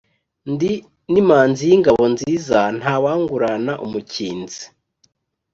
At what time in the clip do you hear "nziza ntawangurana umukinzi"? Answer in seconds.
2.13-4.63